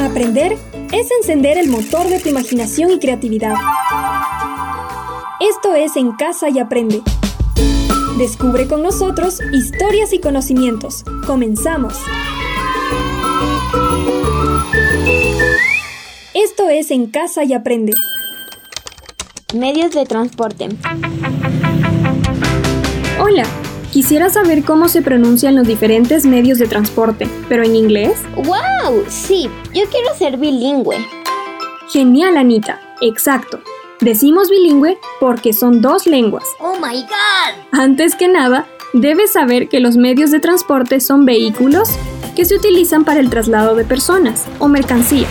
[0.00, 0.56] Aprender
[0.92, 3.54] es encender el motor de tu imaginación y creatividad.
[5.40, 7.02] Esto es En Casa y Aprende.
[8.18, 11.04] Descubre con nosotros historias y conocimientos.
[11.26, 11.94] Comenzamos.
[16.32, 17.92] Esto es En Casa y Aprende.
[19.54, 20.68] Medios de transporte.
[23.20, 23.44] Hola,
[23.92, 28.18] quisiera saber cómo se pronuncian los diferentes medios de transporte, pero en inglés.
[28.36, 29.04] ¡Wow!
[29.08, 30.96] Sí, yo quiero ser bilingüe.
[31.92, 32.80] Genial, Anita.
[33.00, 33.60] Exacto.
[34.00, 36.44] Decimos bilingüe porque son dos lenguas.
[36.60, 37.54] ¡Oh my god!
[37.72, 41.88] Antes que nada, debes saber que los medios de transporte son vehículos
[42.34, 45.30] que se utilizan para el traslado de personas o mercancías.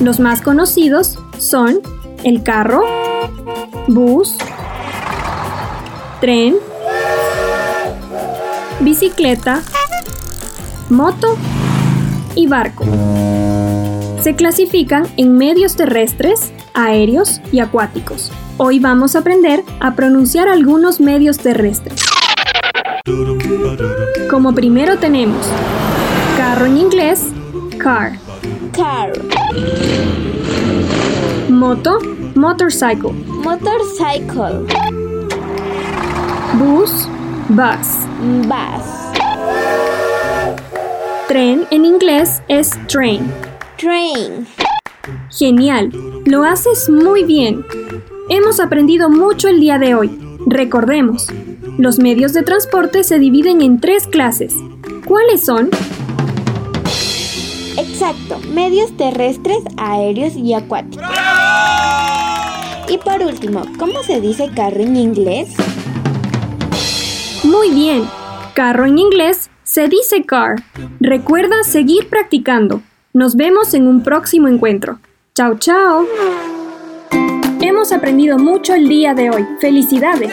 [0.00, 1.80] Los más conocidos son
[2.24, 2.84] el carro,
[3.86, 4.36] bus,
[6.20, 6.56] tren,
[8.80, 9.62] bicicleta,
[10.90, 11.36] moto
[12.34, 12.84] y barco.
[14.20, 18.32] Se clasifican en medios terrestres, aéreos y acuáticos.
[18.58, 22.04] Hoy vamos a aprender a pronunciar algunos medios terrestres.
[24.30, 25.46] Como primero tenemos
[26.36, 27.22] carro en inglés,
[27.78, 28.18] car.
[28.72, 29.12] Car.
[31.48, 31.98] Moto,
[32.34, 33.12] motorcycle.
[33.12, 34.66] Motorcycle.
[36.58, 37.08] Bus,
[37.48, 38.06] bus.
[38.48, 38.84] Bus.
[41.28, 43.32] Tren en inglés es train.
[43.76, 44.46] Train.
[45.30, 45.92] Genial,
[46.24, 47.64] lo haces muy bien.
[48.28, 50.18] Hemos aprendido mucho el día de hoy.
[50.46, 51.28] Recordemos,
[51.78, 54.54] los medios de transporte se dividen en tres clases.
[55.04, 55.70] ¿Cuáles son?
[57.78, 61.06] Exacto, medios terrestres, aéreos y acuáticos.
[62.88, 65.54] Y por último, ¿cómo se dice carro en inglés?
[67.46, 68.02] Muy bien,
[68.54, 70.56] carro en inglés se dice car.
[70.98, 72.82] Recuerda seguir practicando.
[73.12, 74.98] Nos vemos en un próximo encuentro.
[75.32, 76.06] Chao, chao.
[77.60, 79.46] Hemos aprendido mucho el día de hoy.
[79.60, 80.32] ¡Felicidades!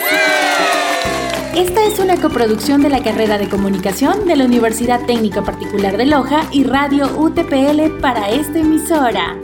[1.56, 6.08] Esta es una coproducción de la carrera de comunicación de la Universidad Técnica Particular de
[6.08, 9.38] Loja y Radio UTPL para esta emisora.